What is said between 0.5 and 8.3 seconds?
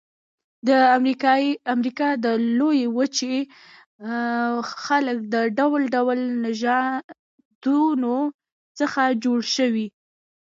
د امریکا د لویې وچې خلک د ډول ډول نژادونو